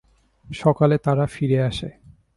[0.45, 1.89] সকালে তারা ফিরে আসে।